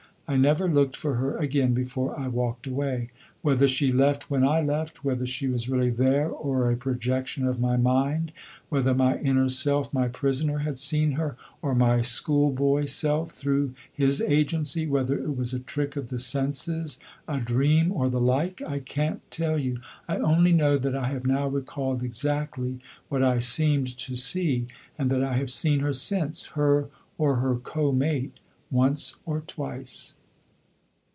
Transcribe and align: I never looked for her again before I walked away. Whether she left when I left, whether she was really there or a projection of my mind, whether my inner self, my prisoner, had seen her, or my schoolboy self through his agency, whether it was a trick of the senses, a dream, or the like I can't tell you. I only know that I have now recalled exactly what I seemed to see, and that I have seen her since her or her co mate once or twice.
I 0.27 0.37
never 0.37 0.69
looked 0.69 0.95
for 0.95 1.15
her 1.15 1.35
again 1.37 1.73
before 1.73 2.17
I 2.17 2.29
walked 2.29 2.65
away. 2.65 3.09
Whether 3.41 3.67
she 3.67 3.91
left 3.91 4.31
when 4.31 4.47
I 4.47 4.61
left, 4.61 5.03
whether 5.03 5.27
she 5.27 5.47
was 5.49 5.67
really 5.67 5.89
there 5.89 6.29
or 6.29 6.71
a 6.71 6.77
projection 6.77 7.45
of 7.45 7.59
my 7.59 7.75
mind, 7.75 8.31
whether 8.69 8.93
my 8.93 9.17
inner 9.19 9.49
self, 9.49 9.93
my 9.93 10.07
prisoner, 10.07 10.59
had 10.59 10.77
seen 10.79 11.11
her, 11.13 11.35
or 11.61 11.75
my 11.75 11.99
schoolboy 11.99 12.85
self 12.85 13.33
through 13.33 13.73
his 13.91 14.21
agency, 14.21 14.87
whether 14.87 15.19
it 15.19 15.35
was 15.35 15.53
a 15.53 15.59
trick 15.59 15.97
of 15.97 16.07
the 16.07 16.17
senses, 16.17 16.97
a 17.27 17.41
dream, 17.41 17.91
or 17.91 18.07
the 18.09 18.21
like 18.21 18.61
I 18.65 18.79
can't 18.79 19.29
tell 19.31 19.59
you. 19.59 19.81
I 20.07 20.15
only 20.15 20.53
know 20.53 20.77
that 20.77 20.95
I 20.95 21.09
have 21.09 21.27
now 21.27 21.49
recalled 21.49 22.03
exactly 22.03 22.79
what 23.09 23.21
I 23.21 23.39
seemed 23.39 23.97
to 23.97 24.15
see, 24.15 24.67
and 24.97 25.09
that 25.09 25.25
I 25.25 25.33
have 25.35 25.51
seen 25.51 25.81
her 25.81 25.91
since 25.91 26.45
her 26.55 26.87
or 27.17 27.35
her 27.41 27.55
co 27.57 27.91
mate 27.91 28.39
once 28.71 29.17
or 29.25 29.41
twice. 29.41 30.15